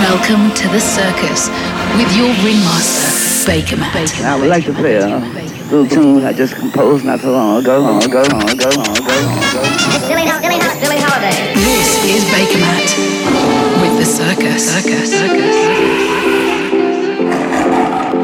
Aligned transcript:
Welcome 0.00 0.54
to 0.54 0.68
the 0.68 0.80
circus 0.80 1.48
with 1.96 2.16
your 2.16 2.28
ringmaster, 2.44 3.50
Bakermat. 3.50 4.24
I 4.24 4.38
would 4.38 4.48
like 4.48 4.64
to 4.66 4.72
play 4.72 4.96
a 4.96 5.18
little 5.70 5.86
tune 5.86 6.24
I 6.24 6.32
just 6.32 6.54
composed 6.54 7.04
not 7.04 7.20
so 7.20 7.32
long 7.32 7.60
ago, 7.62 7.80
long 7.80 8.02
ago, 8.02 8.22
long 8.30 8.48
ago, 8.48 8.70
long 8.76 8.96
ago, 8.96 9.14
long 9.16 9.36
ago. 9.36 9.60
Billy, 10.08 10.26
Billy, 10.40 10.58
Billy 10.80 10.98
Holiday. 10.98 11.54
This 11.54 12.04
is 12.04 12.24
Bakermat 12.30 12.86
with 13.82 13.98
the 13.98 14.04
circus. 14.04 14.70
Circus. 14.70 15.10
Circus. 15.10 15.56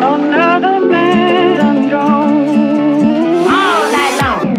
Another 0.03 0.87
man 0.87 1.89
gone. 1.91 2.49
All 3.49 3.83
night 3.93 4.17
long. 4.23 4.55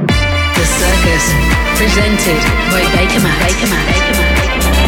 The 0.55 0.65
circus 0.65 1.56
presented 1.77 2.41
by 2.71 2.81
Bakermat. 2.89 3.37
Baker 3.37 3.67
Matt. 3.69 3.87
Bakermat. 4.35 4.87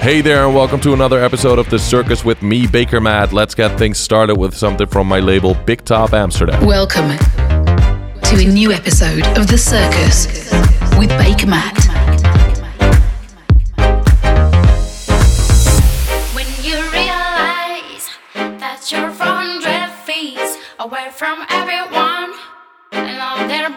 Hey 0.00 0.20
there, 0.20 0.46
and 0.46 0.54
welcome 0.54 0.80
to 0.82 0.92
another 0.92 1.20
episode 1.20 1.58
of 1.58 1.68
The 1.68 1.80
Circus 1.80 2.24
with 2.24 2.40
me, 2.40 2.68
Bakermat. 2.68 3.32
Let's 3.32 3.56
get 3.56 3.76
things 3.76 3.98
started 3.98 4.36
with 4.36 4.56
something 4.56 4.86
from 4.86 5.08
my 5.08 5.18
label 5.18 5.54
Big 5.66 5.84
Top 5.84 6.12
Amsterdam. 6.12 6.64
Welcome 6.64 7.18
to 7.18 8.36
a 8.36 8.44
new 8.44 8.70
episode 8.70 9.26
of 9.36 9.48
The 9.48 9.58
Circus 9.58 10.26
with 10.96 11.10
Bakermat. 11.18 11.85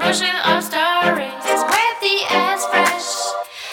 All 0.09 0.57
of 0.57 0.63
stories, 0.63 1.45
with 1.69 1.99
the 2.01 2.17
air's 2.33 2.65
fresh 2.65 3.13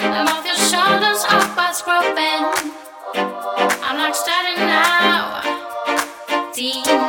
and 0.01 0.29
off 0.29 0.45
your 0.45 0.55
shoulders 0.55 1.25
up 1.31 1.57
by 1.57 1.73
scrubbing. 1.73 2.45
I'm 3.83 3.97
like 3.97 4.15
starting 4.15 4.59
now. 4.67 5.41
Teenagers 6.53 7.06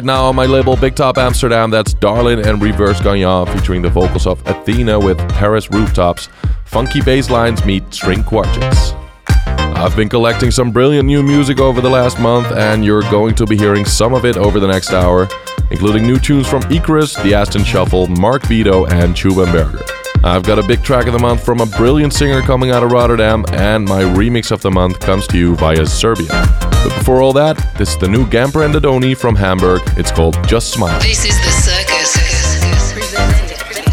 right 0.00 0.06
now 0.06 0.24
on 0.24 0.34
my 0.34 0.46
label 0.46 0.76
Big 0.76 0.94
Top 0.94 1.18
Amsterdam, 1.18 1.70
that's 1.70 1.92
Darlinn 1.92 2.46
and 2.46 2.62
Revers 2.62 3.02
Gagnant 3.02 3.50
featuring 3.50 3.82
the 3.82 3.90
vocals 3.90 4.26
of 4.26 4.42
Atëna 4.44 5.02
with 5.04 5.18
Paris 5.28 5.70
Rooftops. 5.70 6.30
Funky 6.64 7.02
bass 7.02 7.28
lines 7.28 7.62
meet 7.66 7.92
string 7.92 8.24
quartets. 8.24 8.92
I've 9.36 9.94
been 9.94 10.08
collecting 10.08 10.50
some 10.50 10.70
brilliant 10.70 11.06
new 11.06 11.22
music 11.22 11.60
over 11.60 11.82
the 11.82 11.90
last 11.90 12.18
month, 12.18 12.46
and 12.52 12.82
you're 12.82 13.02
going 13.10 13.34
to 13.34 13.44
be 13.44 13.58
hearing 13.58 13.84
some 13.84 14.14
of 14.14 14.24
it 14.24 14.38
over 14.38 14.58
the 14.58 14.68
next 14.68 14.94
hour, 14.94 15.28
including 15.70 16.06
new 16.06 16.18
tunes 16.18 16.48
from 16.48 16.62
Icarus, 16.72 17.14
The 17.16 17.34
Aston 17.34 17.64
Shuffle, 17.64 18.06
Marc 18.06 18.44
Vedo, 18.44 18.90
and 18.90 19.14
Tube 19.14 19.36
and 19.36 19.52
Berger. 19.52 19.84
I've 20.24 20.44
got 20.44 20.58
a 20.58 20.66
big 20.66 20.82
track 20.82 21.08
of 21.08 21.12
the 21.12 21.18
month 21.18 21.44
from 21.44 21.60
a 21.60 21.66
brilliant 21.66 22.14
singer 22.14 22.40
coming 22.40 22.70
out 22.70 22.82
of 22.82 22.90
Rotterdam, 22.90 23.44
and 23.52 23.84
my 23.84 24.02
remix 24.02 24.50
of 24.50 24.62
the 24.62 24.70
month 24.70 24.98
comes 25.00 25.26
to 25.26 25.36
you 25.36 25.56
via 25.56 25.84
Serbia. 25.84 26.69
But 27.00 27.06
before 27.06 27.22
all 27.22 27.32
that, 27.32 27.56
this 27.78 27.90
is 27.90 27.96
the 27.96 28.08
new 28.08 28.26
Gamper 28.26 28.62
and 28.62 28.74
Dadoni 28.74 29.16
from 29.16 29.34
Hamburg. 29.34 29.80
It's 29.96 30.10
called 30.10 30.36
Just 30.46 30.70
Smile. 30.70 31.00
This 31.00 31.24
is 31.24 31.38
the 31.40 31.50
circus. 31.50 32.12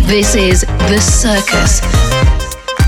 This 0.05 0.35
is 0.35 0.61
the 0.61 0.99
circus 0.99 1.79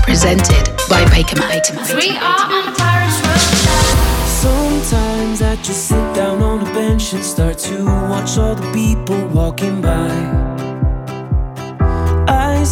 presented 0.04 0.68
by 0.90 1.04
Bakermat. 1.06 1.94
We 1.96 2.18
are 2.18 2.52
on 2.52 2.66
the 2.66 2.78
Paris 2.78 3.16
rooftop. 3.24 4.26
Sometimes 4.26 5.40
I 5.40 5.56
just 5.56 5.88
sit 5.88 6.14
down 6.14 6.42
on 6.42 6.68
a 6.68 6.72
bench 6.74 7.14
and 7.14 7.24
start 7.24 7.56
to 7.60 7.86
watch 7.86 8.36
all 8.36 8.54
the 8.54 8.70
people 8.72 9.26
walking 9.28 9.80
by. 9.80 10.69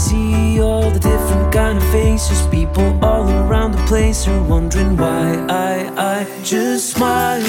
See 0.08 0.58
all 0.58 0.90
the 0.90 0.98
different 0.98 1.52
kind 1.52 1.76
of 1.76 1.84
faces, 1.92 2.40
people 2.46 2.98
all 3.04 3.28
around 3.28 3.72
the 3.72 3.84
place 3.86 4.26
are 4.26 4.42
wondering 4.44 4.96
why. 4.96 5.34
I, 5.50 5.74
I 6.14 6.42
just 6.42 6.94
smile, 6.94 7.42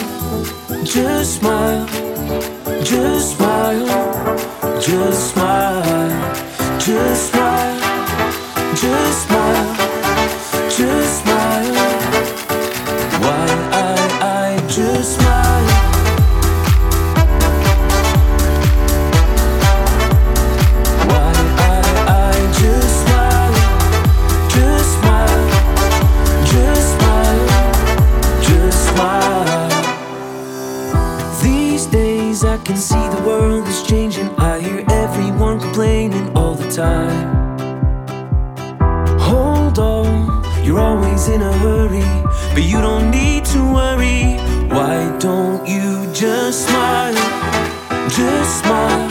just 0.84 1.38
smile, 1.38 1.88
just 2.84 3.38
smile, 3.38 3.88
just 4.82 5.32
smile, 5.32 6.80
just 6.82 7.32
smile, 7.32 7.80
just 8.76 9.28
smile, 9.28 9.39
time. 36.80 37.28
Hold 39.20 39.80
on, 39.80 40.44
you're 40.64 40.80
always 40.80 41.28
in 41.28 41.42
a 41.42 41.54
hurry, 41.64 42.08
but 42.54 42.64
you 42.64 42.80
don't 42.80 43.12
need 43.12 43.44
to 43.54 43.60
worry. 43.80 44.38
Why 44.76 44.96
don't 45.20 45.68
you 45.68 46.08
just 46.14 46.68
smile? 46.68 47.20
Just 48.18 48.52
smile, 48.62 49.09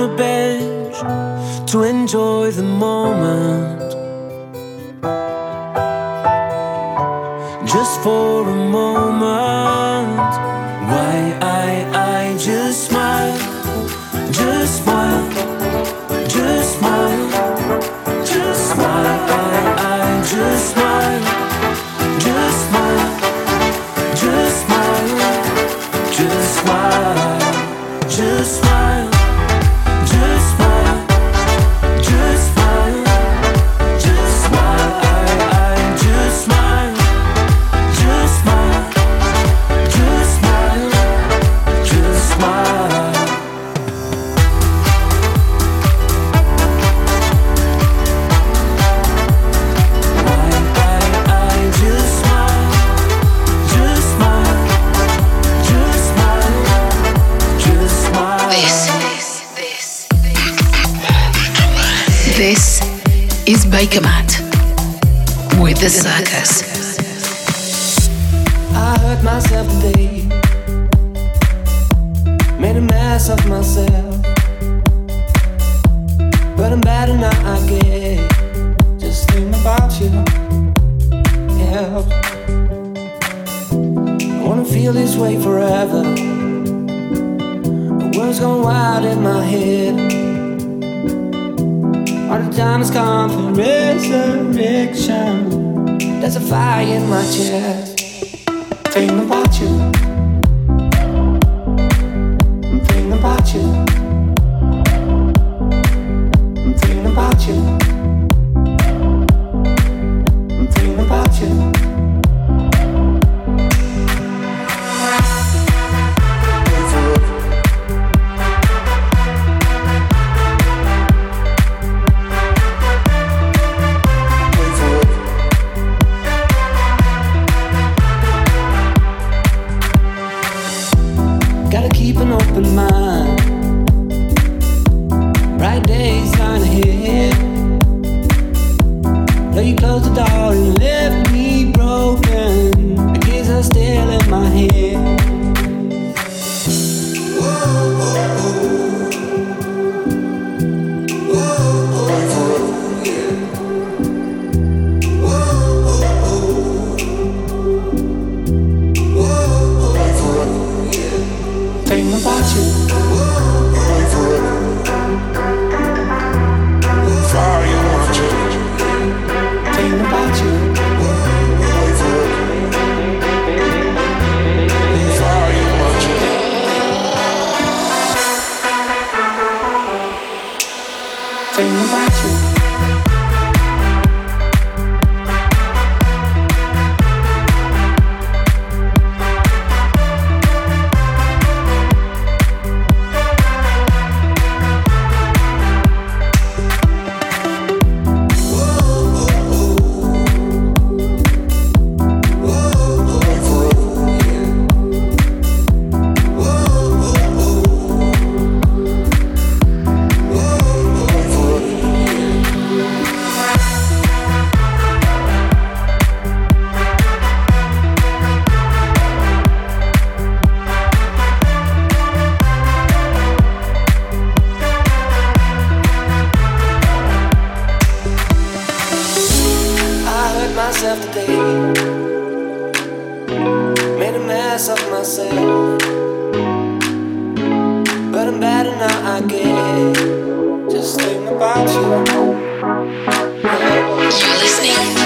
to 0.00 0.08
bed 0.16 0.39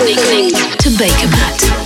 listening 0.04 0.50
to 0.50 0.90
Baker 0.98 1.83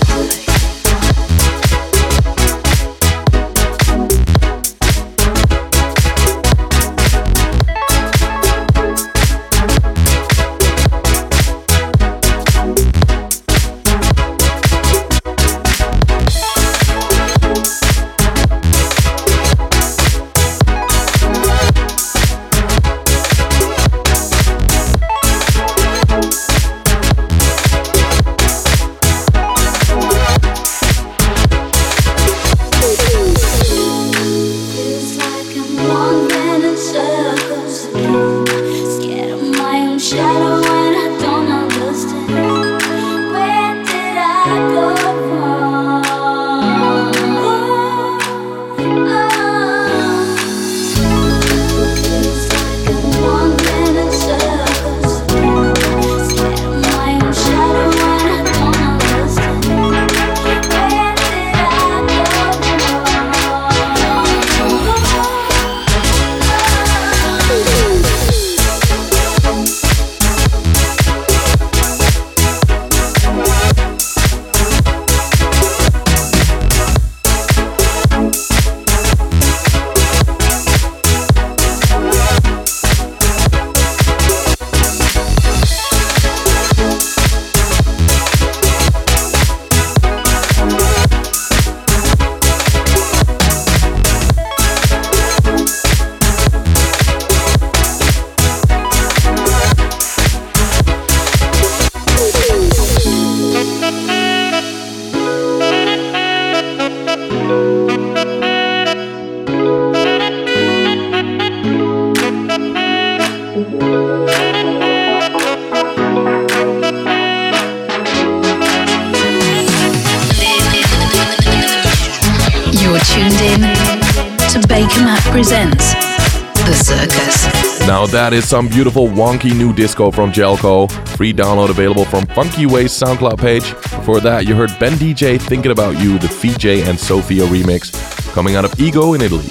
that 128.11 128.33
is 128.33 128.49
some 128.49 128.69
beautiful 128.69 129.09
wonky 129.09 129.57
new 129.57 129.73
disco 129.73 130.11
from 130.11 130.33
Jaïko. 130.33 130.91
Free 131.17 131.33
download 131.33 131.71
available 131.71 132.05
from 132.05 132.27
Funky 132.27 132.67
Ways 132.67 132.93
SoundCloud 132.93 133.39
page. 133.39 133.71
Before 133.73 134.21
that, 134.21 134.47
you 134.47 134.55
heard 134.55 134.71
Ben 134.79 134.93
DJ 134.93 135.41
Thinking 135.41 135.73
About 135.73 135.99
You, 135.99 136.19
the 136.19 136.29
Vijay 136.29 136.87
and 136.89 136.99
Sofia 136.99 137.45
remix, 137.45 137.93
coming 138.33 138.57
out 138.57 138.65
of 138.65 138.79
Ego 138.81 139.15
in 139.15 139.21
Italy. 139.21 139.49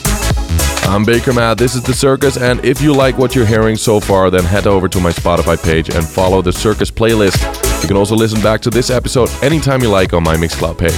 I'm 0.90 1.06
Bakermat, 1.06 1.58
this 1.58 1.76
is 1.76 1.84
The 1.84 1.94
Circus, 1.94 2.38
and 2.38 2.64
if 2.64 2.82
you 2.82 2.94
like 2.94 3.18
what 3.18 3.36
you're 3.36 3.46
hearing 3.46 3.76
so 3.76 4.00
far, 4.00 4.30
then 4.30 4.44
head 4.44 4.66
over 4.66 4.88
to 4.88 5.00
my 5.00 5.12
Spotify 5.12 5.62
page 5.62 5.90
and 5.90 6.08
follow 6.08 6.42
The 6.42 6.54
Circus 6.54 6.90
playlist. 6.90 7.42
You 7.82 7.88
can 7.88 7.98
also 7.98 8.16
listen 8.16 8.42
back 8.42 8.62
to 8.62 8.70
this 8.70 8.90
episode 8.90 9.30
anytime 9.44 9.82
you 9.82 9.90
like 9.90 10.14
on 10.14 10.24
my 10.24 10.36
Mixcloud 10.36 10.78
page. 10.78 10.94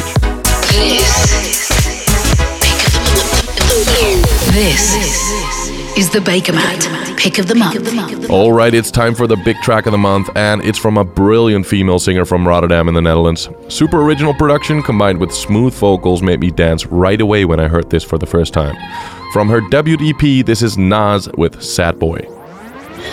This 4.54 5.98
is 5.98 6.10
the 6.12 6.20
Bakermat 6.20 6.99
Pick 7.20 7.38
of 7.38 7.48
the 7.48 7.56
Month. 7.56 8.30
Alright, 8.30 8.74
it's 8.74 8.90
time 8.90 9.14
for 9.14 9.28
the 9.28 9.36
big 9.36 9.58
track 9.58 9.86
of 9.86 9.92
the 9.92 9.98
month, 9.98 10.30
and 10.38 10.64
it's 10.64 10.80
from 10.80 10.98
a 10.98 11.04
brilliant 11.04 11.66
female 11.66 12.00
singer 12.00 12.24
from 12.24 12.48
Rotterdam 12.48 12.88
in 12.88 12.94
the 12.94 13.02
Netherlands. 13.02 13.50
Super 13.68 14.02
original 14.02 14.34
production 14.34 14.82
combined 14.82 15.20
with 15.20 15.34
smooth 15.34 15.74
vocals 15.74 16.22
made 16.22 16.40
me 16.40 16.50
dance 16.50 16.86
right 16.86 17.20
away 17.20 17.44
when 17.44 17.60
I 17.60 17.68
heard 17.68 17.90
this 17.90 18.06
for 18.06 18.18
the 18.18 18.26
first 18.26 18.54
time. 18.54 18.78
From 19.34 19.50
her 19.50 19.60
debut 19.70 19.98
EP, 20.00 20.46
this 20.46 20.62
is 20.62 20.78
Naaz 20.78 21.38
with 21.38 21.62
Sad 21.62 22.00
Boy. 22.00 22.26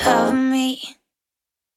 love 0.04 0.34
me. 0.34 0.80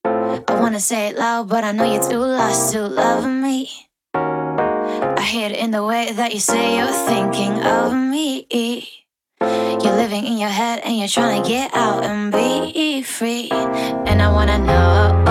I 0.05 0.43
wanna 0.47 0.79
say 0.79 1.07
it 1.07 1.17
loud, 1.17 1.49
but 1.49 1.63
I 1.63 1.71
know 1.71 1.91
you're 1.91 2.07
too 2.07 2.19
lost 2.19 2.73
to 2.73 2.87
love 2.87 3.25
me. 3.27 3.71
I 4.13 5.21
hear 5.23 5.49
it 5.49 5.57
in 5.57 5.71
the 5.71 5.83
way 5.83 6.11
that 6.11 6.31
you 6.31 6.39
say 6.39 6.77
you're 6.77 7.07
thinking 7.07 7.59
of 7.63 7.91
me. 7.93 8.98
You're 9.41 9.95
living 9.95 10.25
in 10.25 10.37
your 10.37 10.49
head 10.49 10.81
and 10.83 10.97
you're 10.97 11.07
trying 11.07 11.41
to 11.41 11.47
get 11.47 11.73
out 11.73 12.03
and 12.03 12.31
be 12.31 13.01
free. 13.03 13.49
And 13.51 14.21
I 14.21 14.29
wanna 14.31 14.57
know. 14.59 15.23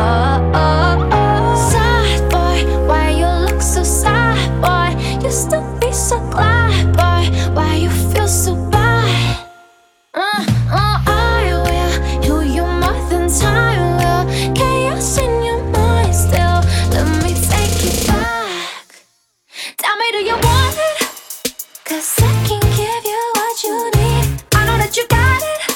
Sad 1.70 2.30
boy, 2.30 2.86
why 2.86 3.10
you 3.10 3.26
look 3.26 3.60
so 3.60 3.82
sad, 3.82 4.38
boy? 4.62 4.96
Used 5.22 5.50
to 5.50 5.60
be 5.80 5.92
so 5.92 6.18
glad, 6.30 6.96
boy. 6.96 7.28
Why 7.52 7.74
you 7.76 7.90
feel 7.90 8.28
so 8.28 8.54
bad? 8.70 9.46
Uh, 10.14 10.57
that 24.88 24.96
you 24.96 25.06
got 25.08 25.42
it. 25.42 25.67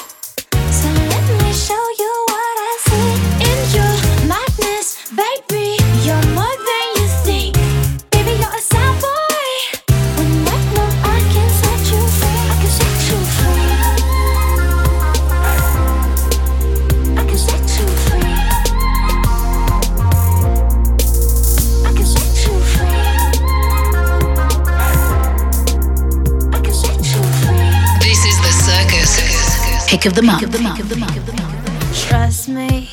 Pick 30.03 30.11
of 30.11 30.15
the 30.17 30.97
Month. 30.99 32.09
Trust 32.09 32.49
me, 32.49 32.89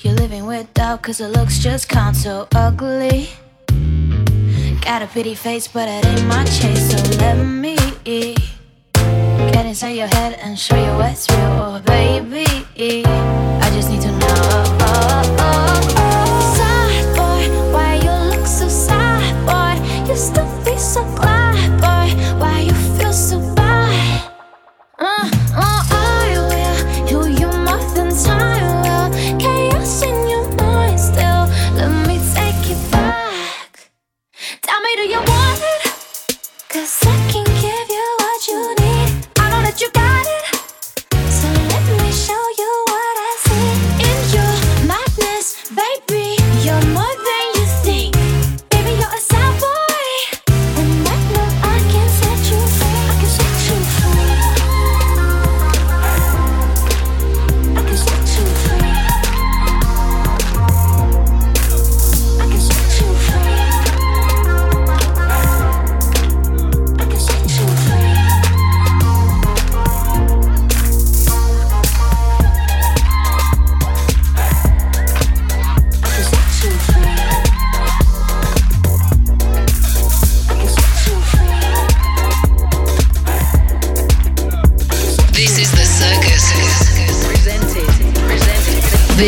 you're 0.00 0.14
living 0.14 0.46
with 0.46 0.72
doubt 0.72 1.02
cause 1.02 1.20
it 1.20 1.28
looks 1.28 1.58
just 1.58 1.90
count 1.90 2.16
so 2.16 2.48
ugly. 2.54 3.28
Got 4.80 5.02
a 5.02 5.06
pretty 5.06 5.34
face, 5.34 5.68
but 5.68 5.86
it 5.86 6.06
ain't 6.06 6.26
my 6.28 6.44
chase, 6.44 6.92
so 6.92 6.96
let 7.18 7.36
me 7.36 7.76
get 8.06 9.66
inside 9.66 9.98
your 9.98 10.06
head 10.06 10.38
and 10.40 10.58
show 10.58 10.76
you 10.76 10.96
what's 10.96 11.30
real, 11.30 11.40
oh 11.40 11.82
baby. 11.84 13.04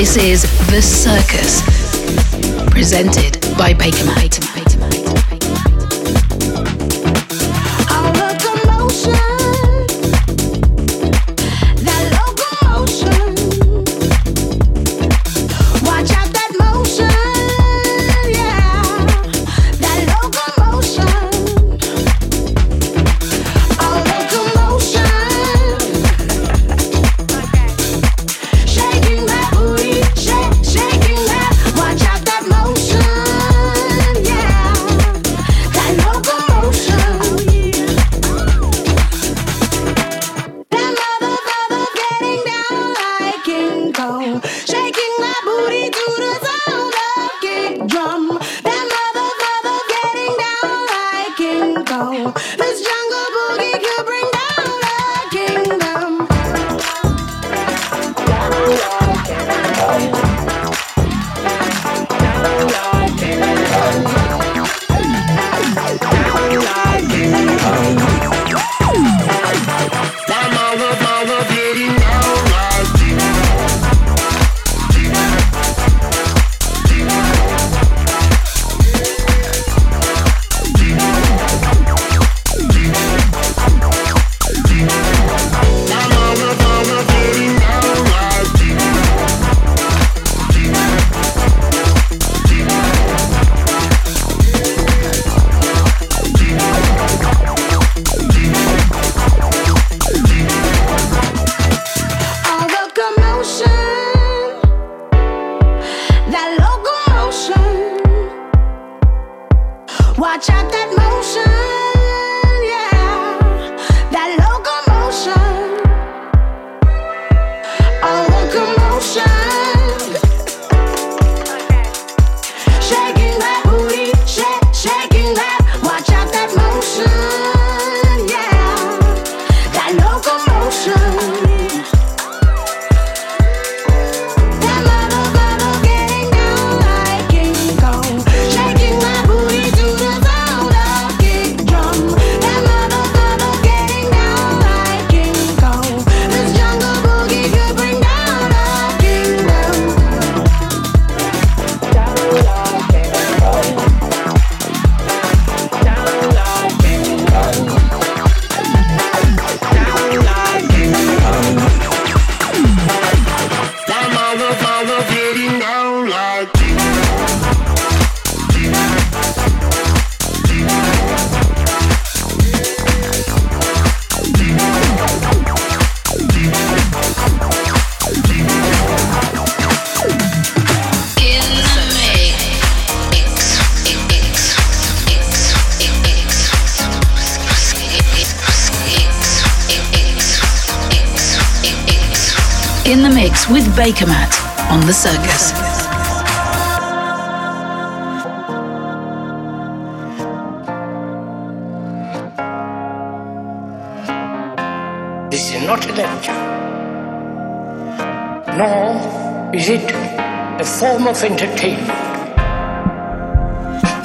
This 0.09 0.17
is 0.17 0.69
The 0.71 0.81
Circus. 0.81 1.61
Presented 2.71 3.39
by 3.59 3.75
Bakermat. 3.75 4.58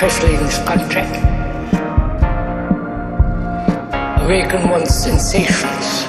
Especially 0.06 0.36
in 0.36 0.44
this 0.44 0.58
country. 0.66 1.02
Awaken 4.22 4.70
one's 4.70 4.94
sensations 4.94 6.04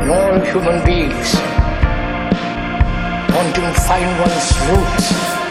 in 0.00 0.08
all 0.08 0.40
human 0.40 0.82
beings, 0.86 1.34
wanting 3.34 3.64
to 3.68 3.80
find 3.80 4.18
one's 4.18 4.48
roots. 4.66 5.43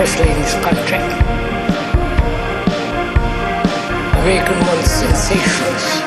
In 0.00 0.40
this 0.40 0.54
country. 0.64 0.98
Awaken 4.20 4.58
one's 4.66 4.90
sensations 4.90 6.00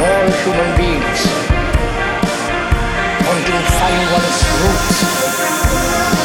all 0.00 0.30
human 0.42 0.76
beings, 0.76 1.20
wanting 3.26 3.44
to 3.44 3.72
find 3.76 4.02
one's 4.12 4.40
roots. 4.60 6.15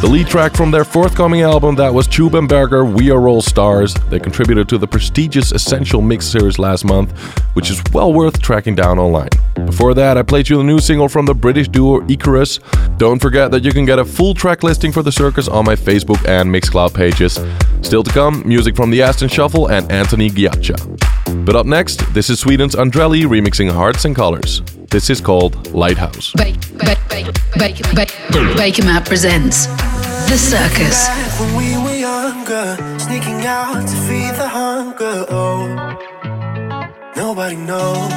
The 0.00 0.08
lead 0.08 0.26
track 0.26 0.54
from 0.54 0.70
their 0.70 0.84
forthcoming 0.84 1.42
album 1.42 1.76
that 1.76 1.92
was 1.92 2.08
Tube 2.08 2.34
and 2.34 2.48
Berger, 2.48 2.84
We 2.84 3.10
Are 3.10 3.28
All 3.28 3.40
Stars. 3.40 3.94
They 4.08 4.18
contributed 4.18 4.68
to 4.70 4.78
the 4.78 4.86
prestigious 4.88 5.52
Essential 5.52 6.02
Mix 6.02 6.26
series 6.26 6.58
last 6.58 6.84
month, 6.84 7.16
which 7.54 7.70
is 7.70 7.80
well 7.92 8.12
worth 8.12 8.40
tracking 8.42 8.74
down 8.74 8.98
online. 8.98 9.28
Before 9.66 9.94
that, 9.94 10.18
I 10.18 10.22
played 10.22 10.48
you 10.48 10.56
the 10.56 10.64
new 10.64 10.80
single 10.80 11.08
from 11.08 11.26
the 11.26 11.34
British 11.34 11.68
duo 11.68 12.04
Icarus. 12.08 12.58
Don't 12.96 13.20
forget 13.20 13.50
that 13.52 13.62
you 13.62 13.72
can 13.72 13.84
get 13.84 13.98
a 13.98 14.04
full 14.04 14.34
track 14.34 14.62
listing 14.62 14.90
for 14.90 15.02
the 15.02 15.12
circus 15.12 15.46
on 15.46 15.64
my 15.64 15.76
Facebook 15.76 16.26
and 16.26 16.50
Mixcloud 16.50 16.92
pages. 16.92 17.38
Still 17.82 18.02
to 18.02 18.10
come, 18.10 18.42
music 18.44 18.74
from 18.74 18.90
the 18.90 19.02
Aston 19.02 19.28
Shuffle 19.28 19.68
and 19.70 19.90
Anthony 19.92 20.28
Giacca. 20.28 21.44
But 21.44 21.54
up 21.54 21.66
next, 21.66 22.12
this 22.14 22.30
is 22.30 22.40
Sweden's 22.40 22.74
Andrelli 22.74 23.22
remixing 23.22 23.70
Hearts 23.70 24.04
and 24.04 24.16
Colors. 24.16 24.62
This 24.90 25.08
is 25.08 25.20
called 25.20 25.72
Lighthouse. 25.72 26.32
Bake, 26.32 26.58
bake, 26.76 26.98
bake, 27.08 27.26
bake, 27.56 27.94
bake, 27.94 28.10
Bakermat 28.58 29.06
presents 29.06 29.66
The 30.28 30.36
Circus. 30.36 31.06
Back 31.06 31.38
when 31.38 31.54
we 31.54 31.76
were 31.84 31.94
younger, 31.94 32.74
sneaking 32.98 33.46
out 33.46 33.86
to 33.86 33.96
feed 34.08 34.34
the 34.34 34.48
hunger. 34.48 35.26
Oh, 35.30 35.68
nobody 37.14 37.54
knows. 37.54 38.10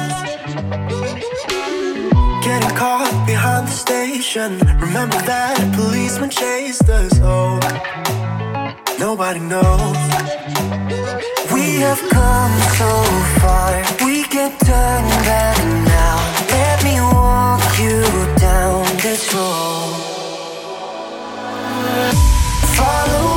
Getting 2.42 2.76
caught 2.76 3.22
behind 3.24 3.68
the 3.68 3.76
station. 3.86 4.58
Remember 4.80 5.18
that 5.30 5.54
a 5.62 5.76
policeman 5.76 6.30
chased 6.30 6.88
us. 6.88 7.12
Oh, 7.22 7.60
nobody 8.98 9.38
knows. 9.38 9.96
We 11.54 11.78
have 11.86 12.02
come 12.10 12.54
so 12.74 12.90
far, 13.38 13.70
we 14.04 14.24
can 14.24 14.50
turn 14.58 15.04
back 15.22 15.56
now. 15.86 16.33
Me 16.84 17.00
walk 17.00 17.78
you 17.78 18.02
down 18.36 18.84
this 18.98 19.32
road. 19.32 19.94
Follow 22.76 23.33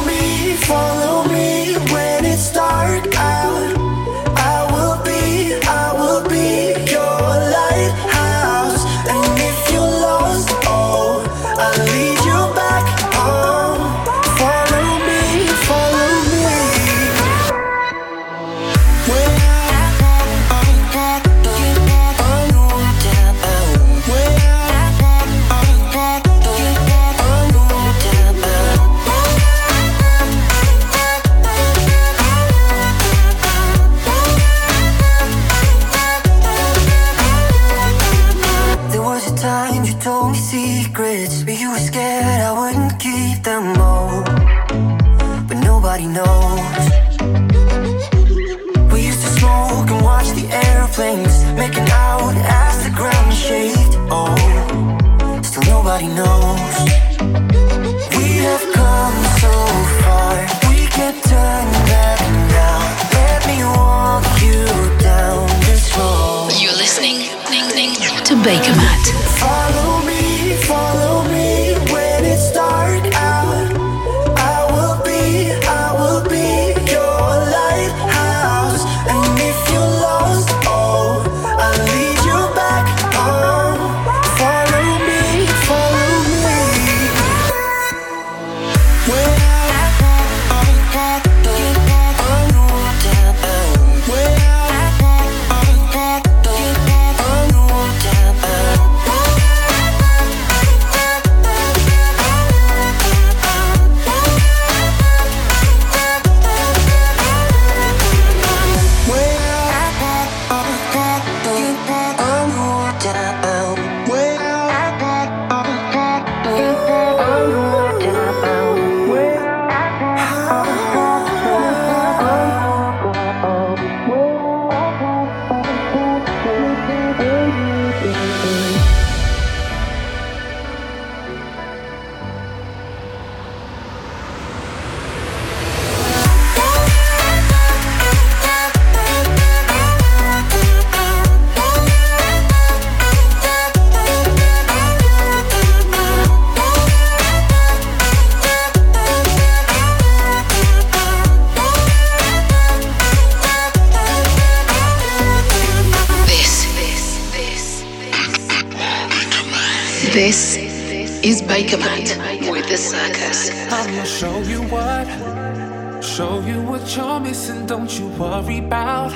worry 168.17 168.57
about 168.59 169.13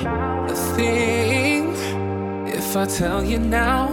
a 0.50 0.54
thing. 0.76 1.74
If 2.46 2.76
I 2.76 2.86
tell 2.86 3.24
you 3.24 3.38
now, 3.38 3.88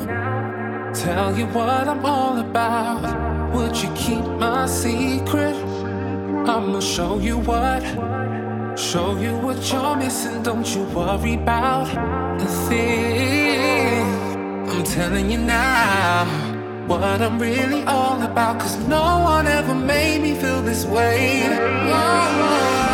tell 0.93 1.37
you 1.37 1.45
what 1.47 1.87
I'm 1.87 2.05
all 2.05 2.37
about, 2.37 3.53
would 3.53 3.75
you 3.81 3.89
keep 3.95 4.23
my 4.39 4.67
secret? 4.67 5.55
I'ma 6.47 6.79
show 6.79 7.19
you 7.19 7.39
what, 7.39 7.83
show 8.77 9.17
you 9.17 9.35
what 9.37 9.71
you're 9.71 9.95
missing. 9.95 10.43
Don't 10.43 10.67
you 10.75 10.83
worry 10.95 11.33
about 11.33 11.87
a 12.41 12.45
thing. 12.67 14.05
I'm 14.69 14.83
telling 14.83 15.31
you 15.31 15.39
now 15.39 16.25
what 16.87 17.21
I'm 17.21 17.39
really 17.39 17.83
all 17.83 18.21
about. 18.21 18.59
Cause 18.59 18.77
no 18.87 19.19
one 19.23 19.47
ever 19.47 19.75
made 19.75 20.21
me 20.21 20.35
feel 20.35 20.61
this 20.61 20.85
way. 20.85 21.43
I 21.45 22.88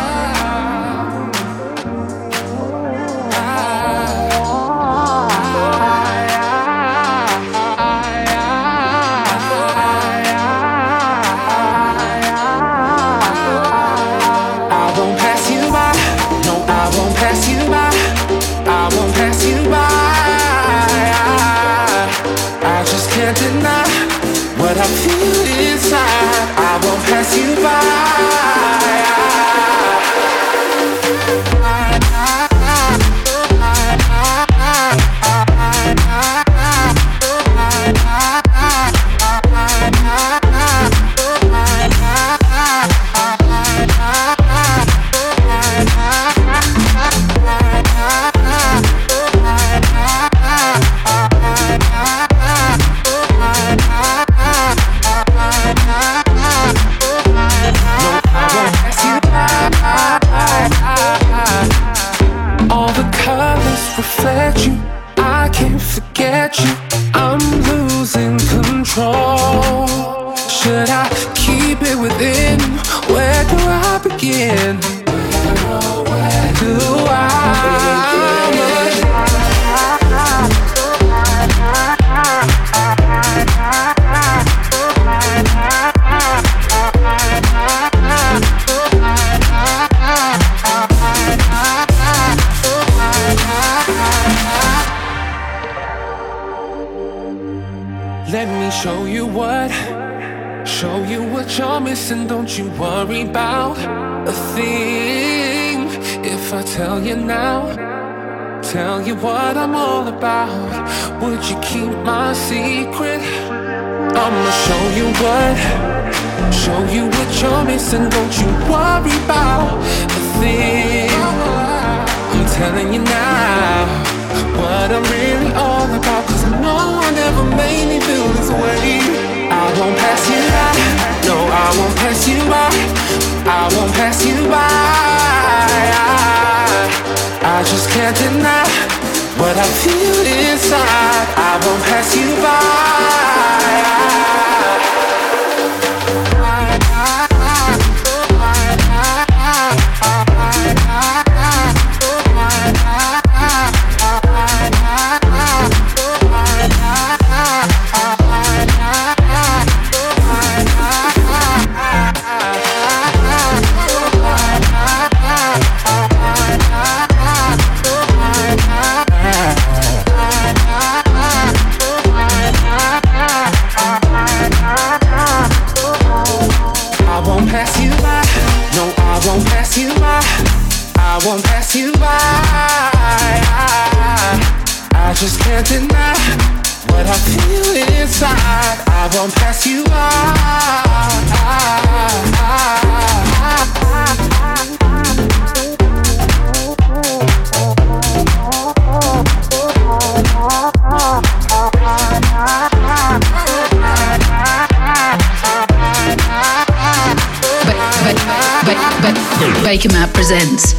presents 210.28 210.72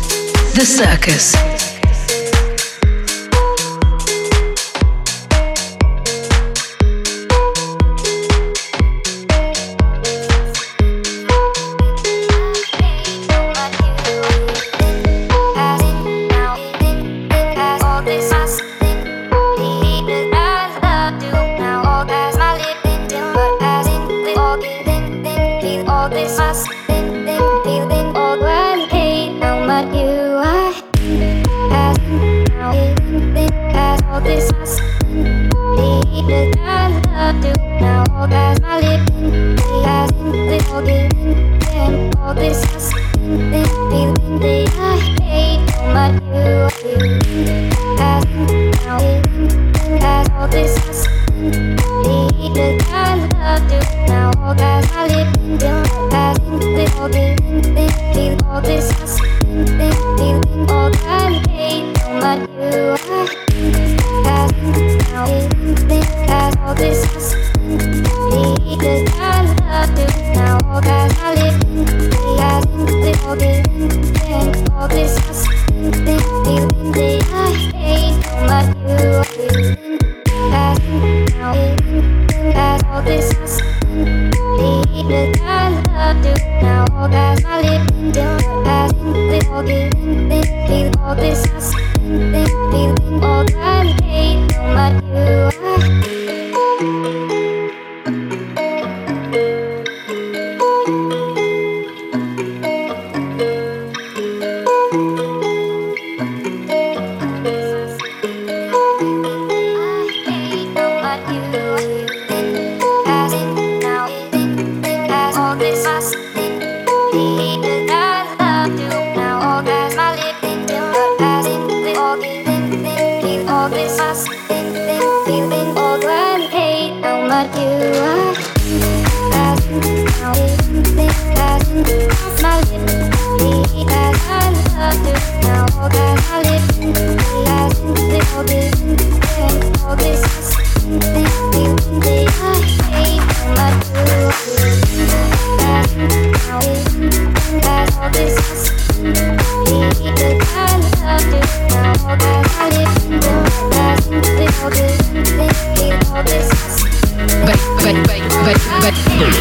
The 0.56 0.66
Circus. 0.66 1.37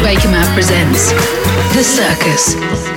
Bakermat 0.03 0.47
presents 0.53 1.11
The 1.73 1.83
Circus. 1.83 2.96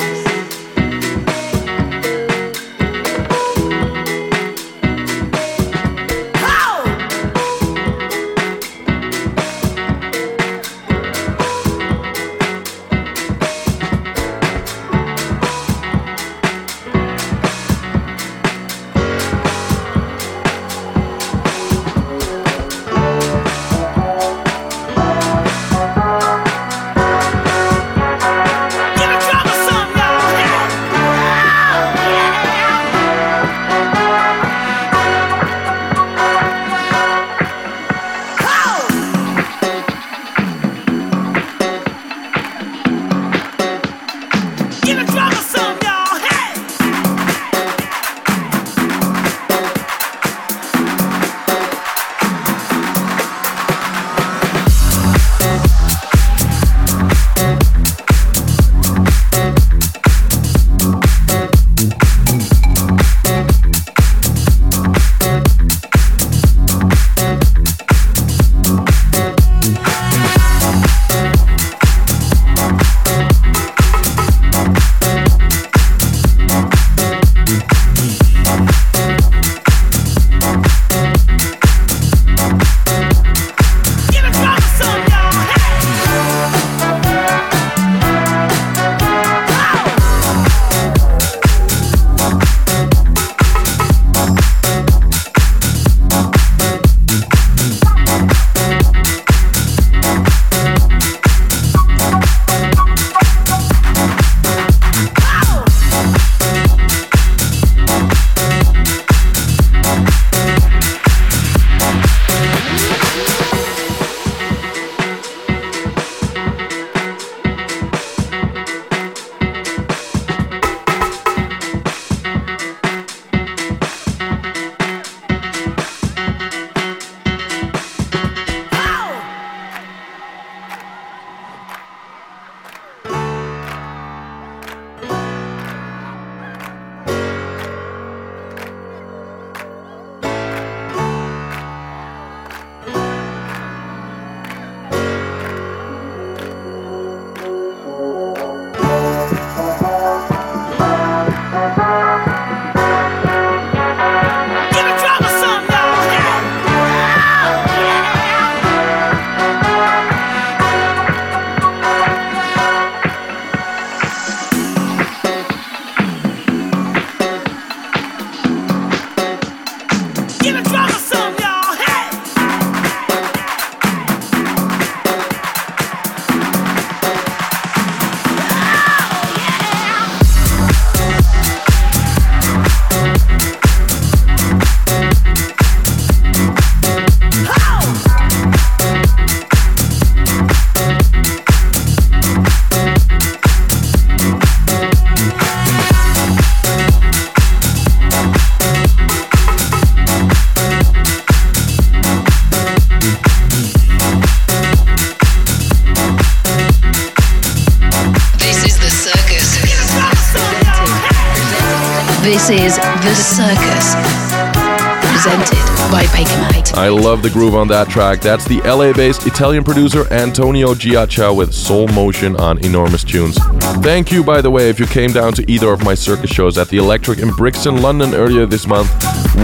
Love 217.20 217.32
the 217.34 217.38
groove 217.38 217.54
on 217.54 217.68
that 217.68 217.86
track. 217.90 218.22
That's 218.22 218.46
the 218.46 218.62
LA 218.62 218.94
based 218.94 219.26
Italian 219.26 219.62
producer 219.62 220.10
Antonio 220.10 220.72
Giacca 220.72 221.36
with 221.36 221.52
Soul 221.52 221.86
Motion 221.88 222.34
on 222.36 222.64
Enormous 222.64 223.04
Tunes. 223.04 223.36
Thank 223.82 224.10
you, 224.10 224.24
by 224.24 224.40
the 224.40 224.50
way, 224.50 224.70
if 224.70 224.80
you 224.80 224.86
came 224.86 225.12
down 225.12 225.34
to 225.34 225.44
either 225.50 225.70
of 225.70 225.84
my 225.84 225.92
circus 225.92 226.30
shows 226.30 226.56
at 226.56 226.68
the 226.68 226.78
Electric 226.78 227.18
in 227.18 227.28
Brixton, 227.32 227.82
London 227.82 228.14
earlier 228.14 228.46
this 228.46 228.66
month. 228.66 228.88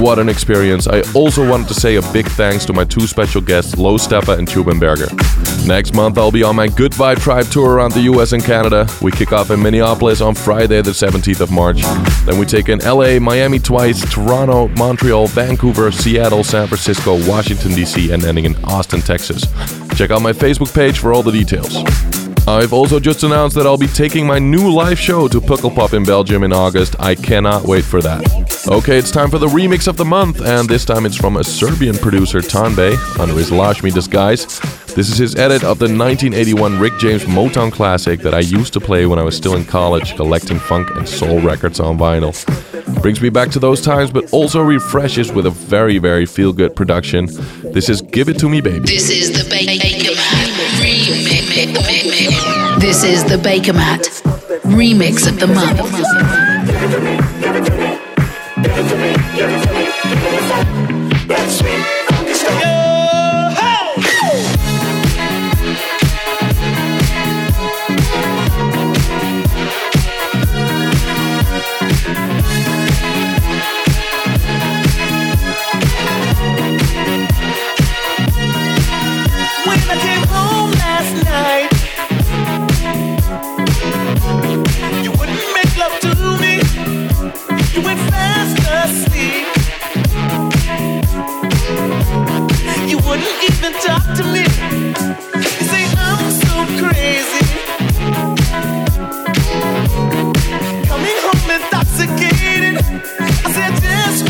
What 0.01 0.19
an 0.19 0.31
experience. 0.31 0.89
I 0.89 1.03
also 1.13 1.47
wanted 1.47 1.69
to 1.69 1.75
say 1.75 1.97
a 1.97 2.13
big 2.13 2.25
thanks 2.29 2.65
to 2.65 2.73
my 2.73 2.85
two 2.85 3.07
special 3.07 3.43
guests, 3.43 3.77
Low 3.77 3.99
Steppa 3.99 4.39
and 4.39 4.49
Tube 4.49 4.69
and 4.69 4.81
Berger. 4.81 5.09
Next 5.67 5.95
month, 5.95 6.17
I'll 6.17 6.31
be 6.31 6.45
on 6.45 6.55
my 6.55 6.69
Good 6.69 6.93
Tribe 6.93 7.47
tour 7.47 7.73
around 7.73 7.91
the 7.91 8.03
US 8.03 8.33
and 8.33 8.43
Canada. 8.43 8.87
We 9.03 9.11
kick 9.11 9.33
off 9.33 9.51
in 9.51 9.61
Minneapolis 9.61 10.21
on 10.21 10.37
Friday, 10.37 10.81
the 10.81 10.93
17th 10.93 11.41
of 11.41 11.51
March. 11.51 11.83
Then 12.25 12.39
we 12.39 12.47
take 12.47 12.69
in 12.69 12.79
LA, 12.79 13.19
Miami 13.19 13.59
twice, 13.59 14.09
Toronto, 14.13 14.69
Montreal, 14.69 15.27
Vancouver, 15.27 15.91
Seattle, 15.91 16.45
San 16.45 16.69
Francisco, 16.69 17.15
Washington, 17.29 17.75
D.C., 17.75 18.13
and 18.13 18.25
ending 18.25 18.45
in 18.45 18.65
Austin, 18.65 19.01
Texas. 19.01 19.43
Check 19.97 20.13
out 20.13 20.23
my 20.23 20.33
Facebook 20.33 20.73
page 20.73 21.01
for 21.01 21.13
all 21.13 21.25
the 21.25 21.33
details. 21.33 22.26
I've 22.49 22.73
also 22.73 23.01
just 23.01 23.25
announced 23.25 23.57
that 23.57 23.67
I'll 23.67 23.77
be 23.77 23.89
taking 23.89 24.25
my 24.25 24.39
new 24.39 24.73
live 24.73 25.01
show 25.01 25.27
to 25.27 25.41
Pukkelpop 25.41 25.95
in 25.95 26.05
Belgium 26.05 26.45
in 26.45 26.53
August. 26.53 26.95
I 27.01 27.17
cannot 27.17 27.65
wait 27.65 27.85
for 27.85 28.01
that. 28.03 28.23
Okay, 28.69 28.99
it's 28.99 29.11
time 29.11 29.31
for 29.31 29.39
the 29.39 29.49
remix 29.49 29.89
of 29.89 29.97
the 29.97 30.05
month, 30.05 30.41
and 30.41 30.69
this 30.69 30.85
time 30.85 31.07
it's 31.07 31.17
from 31.17 31.39
a 31.39 31.45
Serbian 31.45 31.97
producer, 31.97 32.41
Tanbe, 32.41 32.95
under 33.19 33.35
his 33.35 33.51
Loshmi 33.51 33.93
disguise. 33.93 34.61
This 34.95 35.11
is 35.11 35.19
his 35.19 35.35
edit 35.35 35.65
of 35.65 35.81
the 35.81 35.87
1981 35.87 36.79
Rick 36.79 36.99
James 36.99 37.25
Motown 37.25 37.73
classic 37.73 38.21
that 38.21 38.33
I 38.33 38.41
used 38.41 38.73
to 38.75 38.81
play 38.81 39.07
when 39.07 39.19
I 39.19 39.25
was 39.25 39.37
still 39.37 39.57
in 39.57 39.65
college, 39.65 40.15
collecting 40.15 40.61
funk 40.61 40.91
and 40.93 41.09
soul 41.09 41.41
records 41.41 41.81
on 41.81 41.99
vinyl. 41.99 42.33
Brings 43.03 43.21
me 43.21 43.29
back 43.29 43.51
to 43.51 43.59
those 43.59 43.83
times, 43.83 44.13
but 44.13 44.33
also 44.33 44.63
refreshes 44.63 45.33
with 45.33 45.47
a 45.47 45.51
very, 45.51 45.99
very 45.99 46.27
feel 46.27 46.53
good 46.53 46.77
production. 46.77 47.27
This 47.73 47.89
is 47.89 48.03
Give 48.03 48.29
It 48.29 48.39
To 48.39 48.49
Me 48.49 48.61
Baby. 48.61 48.87
This 48.87 49.11
is 49.11 49.33
the 49.33 49.55
remix. 49.55 49.96
This 51.57 53.03
is 53.03 53.25
the 53.25 53.39
Bakermat 53.39 54.03
remix 54.65 55.27
of 55.27 55.41
the 55.41 55.47
month. 55.47 55.81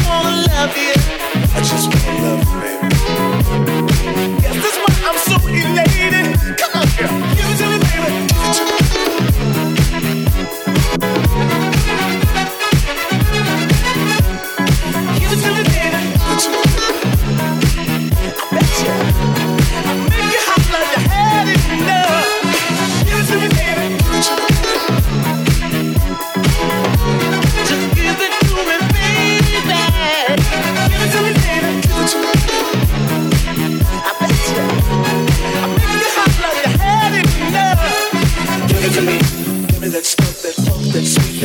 love 0.09 0.77
you. 0.77 0.95
I 1.55 1.61
just 1.61 1.87
wanna 1.91 2.15
love 2.23 2.45
you, 2.47 2.61
baby. 2.61 4.43
Guess 4.43 4.57
that's 4.63 4.79
why 4.83 4.93
I'm 5.09 5.19
so 5.19 5.37
elated. 5.49 6.16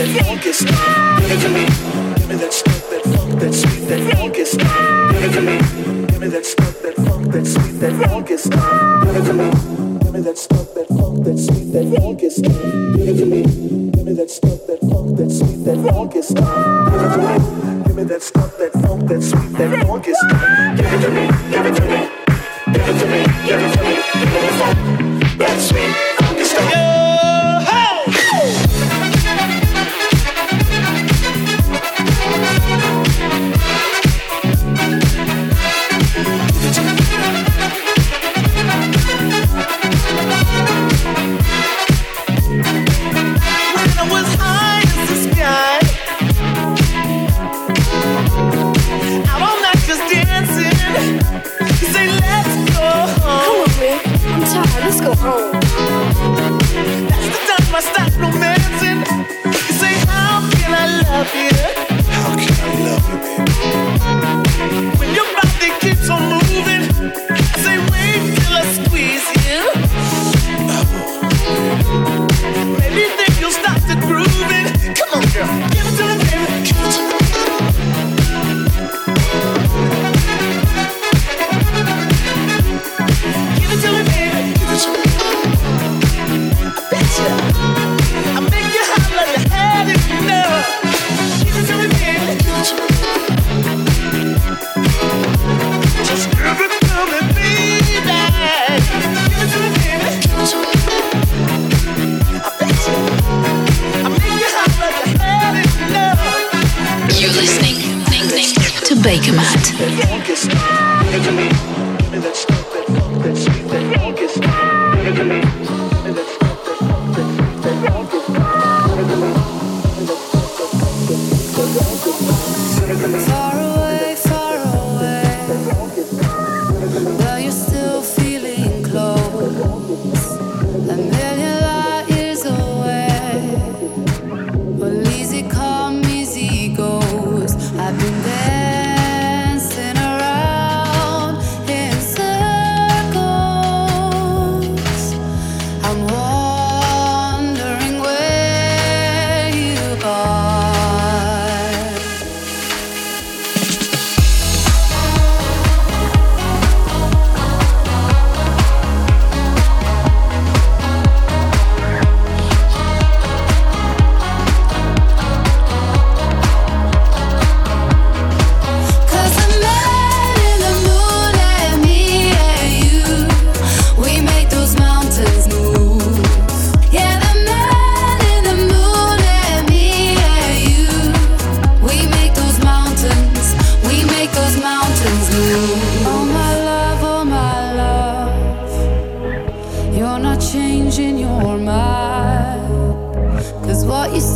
Give 0.01 0.09
it 0.09 1.41
to 1.41 1.49
me. 1.49 1.65
Give 2.17 2.27
me 2.27 2.35
that 2.37 2.51
stuff, 2.51 2.89
that 2.89 3.03
funk, 3.03 3.39
that 3.39 3.53
sweet, 3.53 3.87
that 3.87 4.17
focus. 4.17 4.57
Give 4.57 5.23
it 5.23 5.33
to 5.33 5.41
me. 5.41 6.07
Give 6.07 6.19
me 6.19 6.27
that 6.27 6.43
stuff, 6.43 6.81
that 6.81 6.95
funk, 6.95 7.31
that 7.31 7.45
sweet, 7.45 7.79
that 7.79 8.09
focus. 8.09 8.47
Give 8.47 9.15
it 9.15 9.25
to 9.25 9.33
me. 9.33 9.51
Give 9.99 10.11
me 10.11 10.21
that 10.21 10.37
stuff, 10.39 10.73
that 10.73 10.87
funk, 10.87 11.23
that 11.23 11.37
sweet, 11.37 11.71
that 11.73 11.85
focus. 12.01 12.39
Give 12.41 13.09
it 13.09 13.17
to 13.19 13.25
me. 13.27 13.43
Give 13.91 14.05
me 14.05 14.13
that 14.13 14.31
stuff, 14.31 14.65
that 14.65 14.79
funk, 14.81 15.17
that 15.17 15.29
sweet, 15.29 15.65
that 15.65 15.77
focus. 15.93 16.29
Give 16.29 17.01
it 17.05 17.13
to 17.13 17.21
me. 17.21 17.83
Give 17.85 17.95
me 17.95 18.03
that 18.05 18.23
stuff, 18.23 18.57
that 18.57 18.73
funk, 18.81 19.07
that 19.07 19.21
sweet, 19.21 19.53
that 19.53 19.85
focus. 19.85 20.40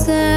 myself 0.07 0.34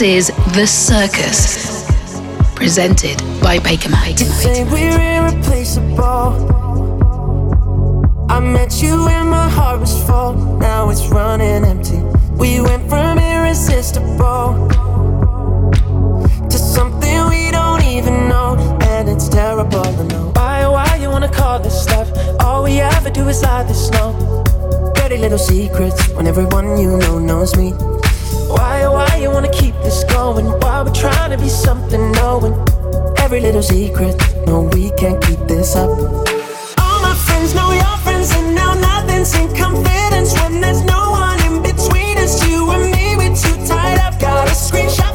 This 0.00 0.30
is 0.30 0.54
The 0.54 0.66
Circus, 0.66 1.84
presented 2.54 3.18
by 3.42 3.58
Bakermat. 3.58 4.16
we're 4.72 4.98
irreplaceable. 4.98 6.48
I 8.30 8.40
met 8.40 8.80
you 8.80 8.96
my 8.96 9.46
heart 9.50 9.78
was 9.78 10.02
full. 10.04 10.32
Now 10.58 10.88
it's 10.88 11.06
running 11.08 11.66
empty. 11.66 11.98
We 12.32 12.62
went 12.62 12.88
from 12.88 13.18
irresistible 13.18 14.70
to 16.48 16.58
something 16.58 17.28
we 17.28 17.50
don't 17.50 17.84
even 17.84 18.26
know, 18.26 18.56
and 18.80 19.06
it's 19.06 19.28
terrible 19.28 19.82
to 19.82 20.04
know. 20.04 20.32
Why, 20.34 20.66
why 20.66 20.96
you 20.96 21.10
wanna 21.10 21.30
call 21.30 21.58
this? 21.58 21.86
All 22.40 22.64
we 22.64 22.80
ever 22.80 23.10
do 23.10 23.28
is 23.28 23.42
lie 23.42 23.70
snow. 23.72 24.14
Dirty 24.94 25.18
little 25.18 25.36
secrets 25.36 26.08
when 26.14 26.26
everyone 26.26 26.78
you 26.78 26.96
know 26.96 27.18
knows 27.18 27.54
me. 27.54 27.72
Why, 28.48 28.88
why? 28.88 29.09
you 29.20 29.30
wanna 29.30 29.50
keep 29.52 29.74
this 29.82 30.02
going 30.04 30.46
while 30.60 30.84
we're 30.84 30.92
trying 30.92 31.30
to 31.30 31.36
be 31.36 31.48
something 31.48 32.10
knowing 32.12 32.54
every 33.18 33.40
little 33.40 33.62
secret. 33.62 34.16
No, 34.46 34.62
we 34.72 34.90
can't 34.92 35.22
keep 35.24 35.40
this 35.46 35.76
up. 35.76 35.90
All 36.78 37.00
my 37.02 37.14
friends 37.26 37.54
know 37.54 37.70
your 37.72 37.96
friends, 37.98 38.32
and 38.32 38.54
now 38.54 38.72
nothing's 38.74 39.34
in 39.34 39.54
confidence 39.54 40.32
when 40.40 40.60
there's 40.60 40.82
no 40.84 41.10
one 41.10 41.38
in 41.44 41.62
between 41.62 42.16
us. 42.18 42.46
You 42.48 42.70
and 42.70 42.90
me, 42.90 43.16
we're 43.16 43.36
too 43.36 43.56
tied 43.66 43.98
up. 43.98 44.18
Got 44.18 44.48
a 44.48 44.52
screenshot. 44.52 45.09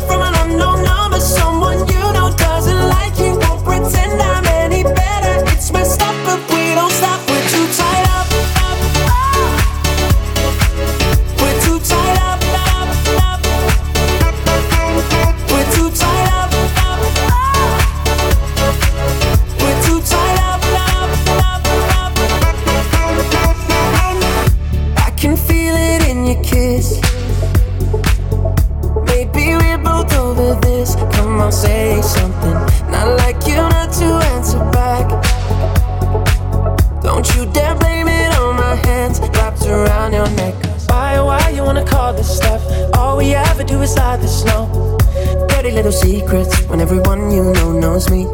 owns 47.95 48.09
me. 48.09 48.25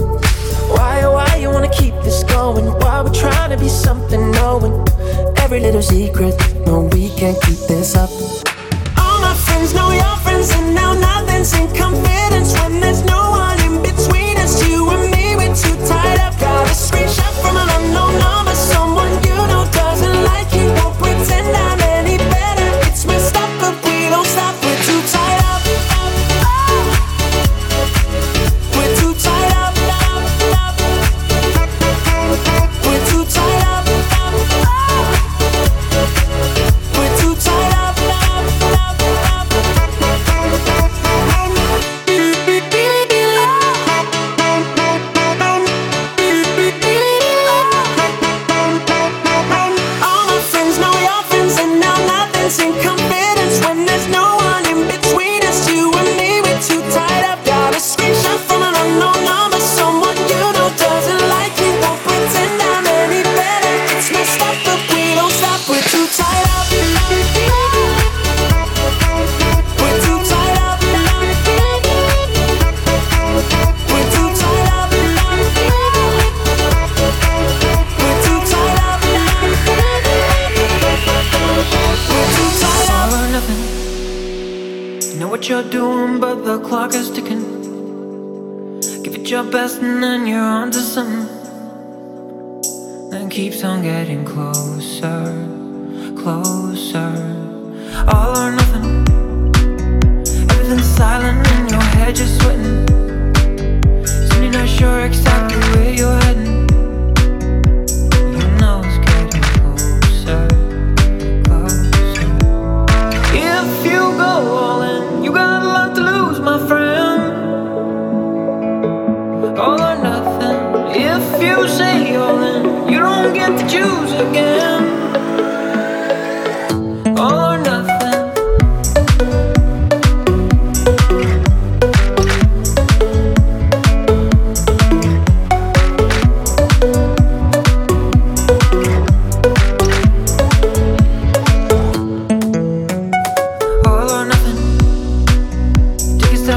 Why, 0.73 1.03
oh, 1.03 1.13
why 1.13 1.35
you 1.35 1.49
wanna 1.49 1.71
keep 1.71 1.93
this 2.03 2.23
going? 2.23 2.65
Why 2.65 3.01
we're 3.01 3.13
trying 3.13 3.51
to 3.51 3.57
be 3.57 3.69
something, 3.69 4.31
knowing 4.31 4.73
every 5.37 5.59
little 5.59 5.83
secret. 5.83 6.33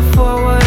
forward. 0.02 0.63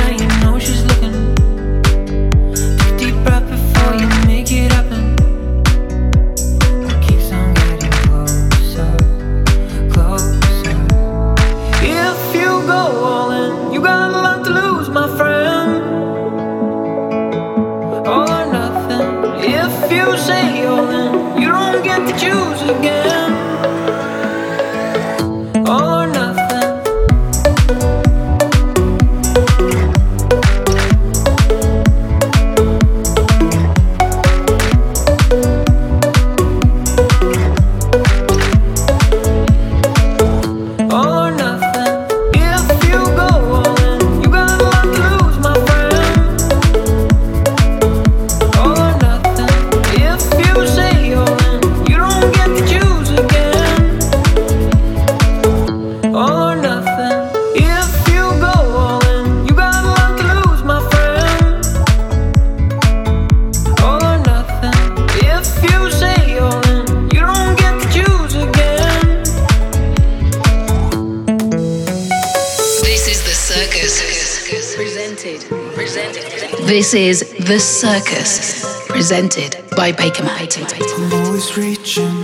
This 76.89 76.93
is 76.93 77.45
The 77.45 77.59
Circus, 77.59 78.87
presented 78.87 79.61
by 79.75 79.91
Bakermat. 79.91 80.55
I'm 80.95 81.25
always 81.25 81.57
reaching 81.57 82.23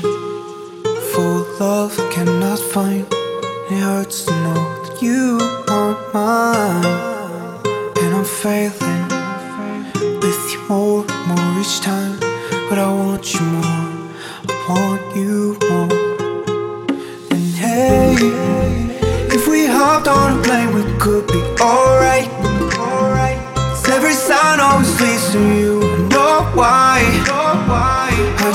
for 1.12 1.46
love, 1.60 1.98
cannot 2.14 2.60
find. 2.60 3.06
It 3.12 3.82
hurts 3.82 4.24
to 4.24 4.32
know 4.32 4.86
that 4.86 5.02
you 5.02 5.38
are 5.68 6.14
mine. 6.14 7.13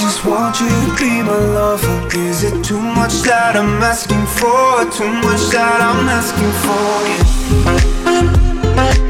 just 0.09 0.25
want 0.25 0.59
you 0.59 0.67
to 0.69 0.97
be 0.99 1.23
my 1.23 1.37
lover. 1.37 2.09
Is 2.17 2.43
it 2.43 2.65
too 2.65 2.81
much 2.81 3.21
that 3.29 3.55
I'm 3.57 3.83
asking 3.83 4.25
for? 4.39 4.91
Too 4.91 5.13
much 5.21 5.51
that 5.53 5.83
I'm 5.83 6.09
asking 6.09 6.53
for? 6.65 7.05
Yeah. 9.03 9.08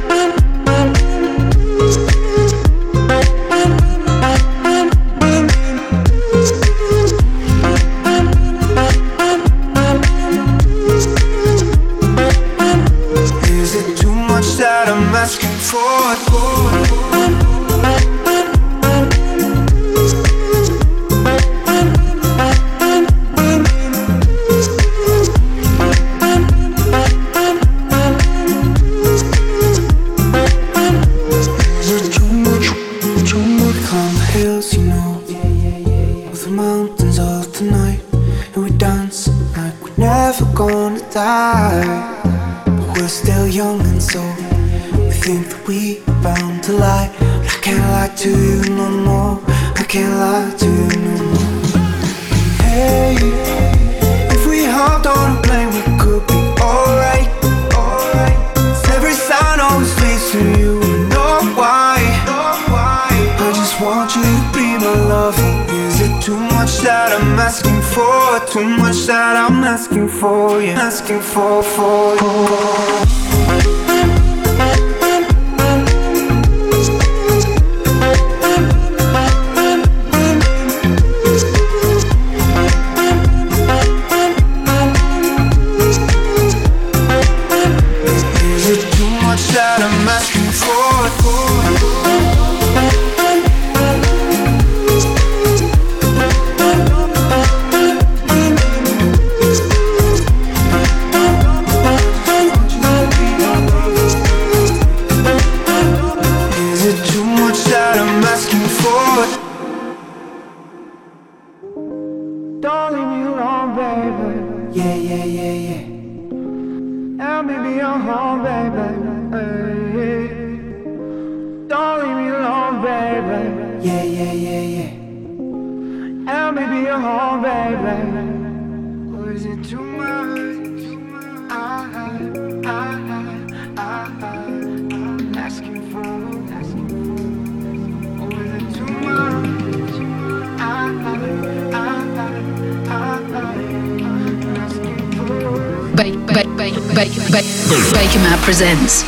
Mad 148.23 148.41
presents 148.41 149.03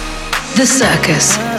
The 0.56 0.64
Circus. 0.64 1.49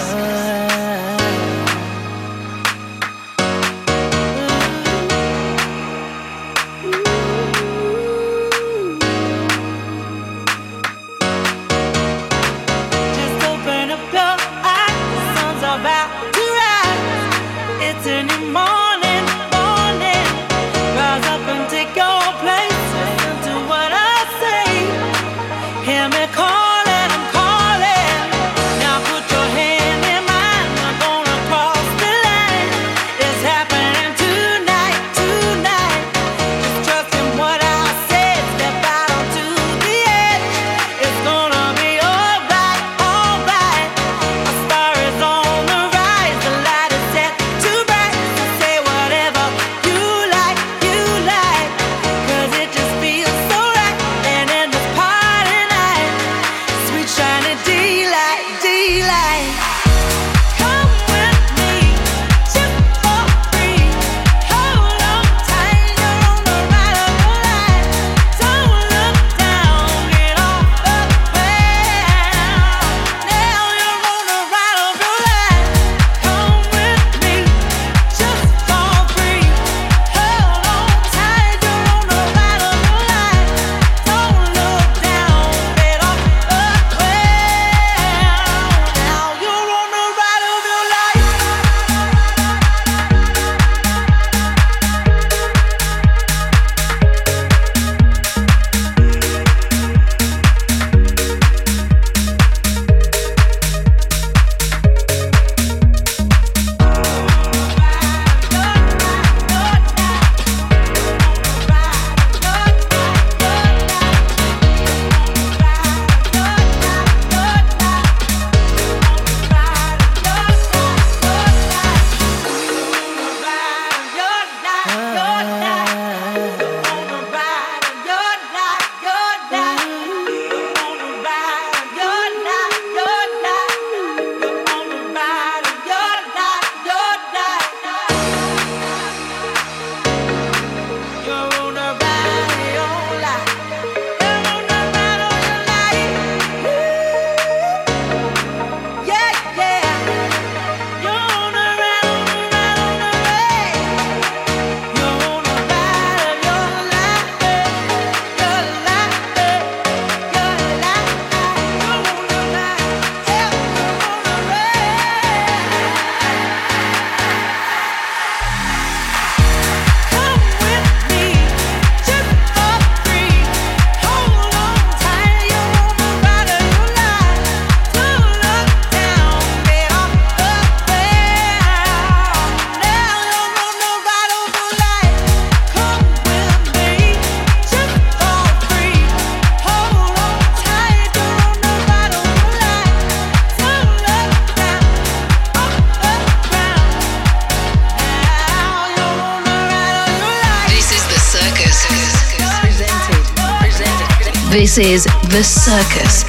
This 204.73 204.87
is 204.87 205.03
The 205.03 205.43
Circus, 205.43 206.23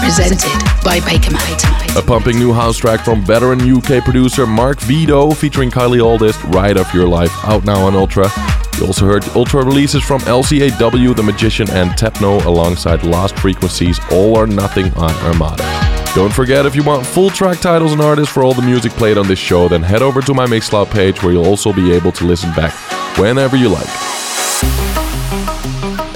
presented 0.00 0.58
by 0.82 1.00
Bakermat. 1.00 1.94
A 1.94 2.00
pumping 2.00 2.38
new 2.38 2.50
house 2.50 2.78
track 2.78 3.04
from 3.04 3.26
veteran 3.26 3.60
UK 3.60 4.02
producer 4.02 4.46
Marc 4.46 4.78
Vedo 4.78 5.36
featuring 5.36 5.70
Kylie 5.70 6.00
Auldist, 6.00 6.42
Ride 6.54 6.78
of 6.78 6.90
Your 6.94 7.06
Life, 7.06 7.30
out 7.44 7.66
now 7.66 7.84
on 7.84 7.94
Ultra. 7.94 8.30
You 8.78 8.86
also 8.86 9.04
heard 9.04 9.22
Ultra 9.36 9.66
releases 9.66 10.02
from 10.02 10.22
LCAW, 10.22 11.14
The 11.14 11.22
Magician, 11.22 11.68
and 11.72 11.94
Tep 11.98 12.22
No 12.22 12.38
alongside 12.48 13.02
Lost 13.04 13.38
Frequencies, 13.38 14.00
All 14.10 14.34
or 14.34 14.46
Nothing 14.46 14.90
on 14.94 15.10
Armada. 15.26 15.62
Don't 16.14 16.32
forget, 16.32 16.64
if 16.64 16.74
you 16.74 16.84
want 16.84 17.04
full 17.04 17.28
track 17.28 17.58
titles 17.58 17.92
and 17.92 18.00
artists 18.00 18.32
for 18.32 18.44
all 18.44 18.54
the 18.54 18.62
music 18.62 18.92
played 18.92 19.18
on 19.18 19.28
this 19.28 19.38
show, 19.38 19.68
then 19.68 19.82
head 19.82 20.00
over 20.00 20.22
to 20.22 20.32
my 20.32 20.46
Mixcloud 20.46 20.90
page 20.90 21.22
where 21.22 21.34
you'll 21.34 21.44
also 21.44 21.70
be 21.70 21.92
able 21.92 22.12
to 22.12 22.24
listen 22.24 22.50
back 22.54 22.72
whenever 23.18 23.58
you 23.58 23.68
like. 23.68 25.05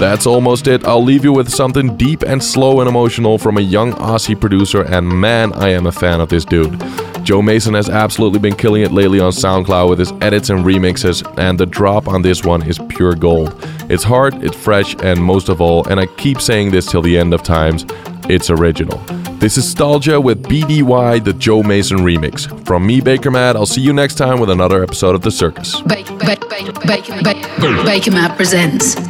That's 0.00 0.26
almost 0.26 0.66
it. 0.66 0.82
I'll 0.86 1.04
leave 1.04 1.24
you 1.24 1.32
with 1.34 1.50
something 1.50 1.94
deep 1.98 2.22
and 2.22 2.42
slow 2.42 2.80
and 2.80 2.88
emotional 2.88 3.36
from 3.36 3.58
a 3.58 3.60
young 3.60 3.92
Aussie 3.92 4.40
producer, 4.40 4.80
and 4.80 5.06
man, 5.06 5.52
I 5.52 5.68
am 5.68 5.84
a 5.86 5.92
fan 5.92 6.22
of 6.22 6.30
this 6.30 6.42
dude. 6.46 6.82
Joe 7.22 7.42
Mason 7.42 7.74
has 7.74 7.90
absolutely 7.90 8.38
been 8.38 8.56
killing 8.56 8.80
it 8.80 8.92
lately 8.92 9.20
on 9.20 9.30
SoundCloud 9.30 9.90
with 9.90 9.98
his 9.98 10.10
edits 10.22 10.48
and 10.48 10.64
remixes, 10.64 11.22
and 11.38 11.60
the 11.60 11.66
drop 11.66 12.08
on 12.08 12.22
this 12.22 12.42
one 12.42 12.62
is 12.66 12.78
pure 12.88 13.14
gold. 13.14 13.54
It's 13.90 14.02
hard, 14.02 14.42
it's 14.42 14.56
fresh, 14.56 14.96
and 15.02 15.22
most 15.22 15.50
of 15.50 15.60
all, 15.60 15.86
and 15.86 16.00
I 16.00 16.06
keep 16.16 16.40
saying 16.40 16.70
this 16.70 16.86
till 16.86 17.02
the 17.02 17.18
end 17.18 17.34
of 17.34 17.42
times, 17.42 17.84
it's 18.26 18.48
original. 18.48 18.96
This 19.38 19.58
is 19.58 19.64
Nostalgia 19.66 20.18
with 20.18 20.44
BDY, 20.44 21.22
the 21.24 21.34
Joe 21.34 21.62
Mason 21.62 21.98
remix. 21.98 22.48
From 22.66 22.86
me, 22.86 23.02
Bakermat, 23.02 23.54
I'll 23.54 23.66
see 23.66 23.82
you 23.82 23.92
next 23.92 24.14
time 24.14 24.40
with 24.40 24.48
another 24.48 24.82
episode 24.82 25.14
of 25.14 25.20
The 25.20 25.30
Circus. 25.30 25.78
Ba- 25.82 26.02
ba- 26.06 26.16
ba- 26.16 26.38
ba- 26.48 26.72
ba- 26.86 27.84
Bakermat 27.84 28.36
presents 28.36 29.09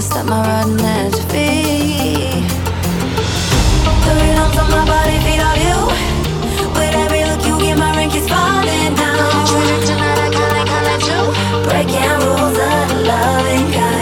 stop 0.00 0.24
my 0.26 0.40
rotten 0.40 0.80
edge 0.80 1.20
feet. 1.30 2.42
The 4.04 4.12
my 4.70 4.84
body 4.86 5.18
feed 5.24 5.42
you. 5.66 5.78
With 6.74 6.94
every 6.94 7.24
look 7.24 7.44
you 7.44 7.58
give, 7.60 7.78
my 7.78 7.92
falling 8.26 8.94
down. 8.94 9.46
Breaking 11.64 12.16
rules 12.24 12.58
of 12.58 12.88
loving 13.06 13.72
kind. 13.72 13.99